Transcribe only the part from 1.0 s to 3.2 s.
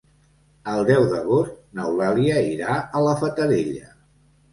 d'agost n'Eulàlia irà a la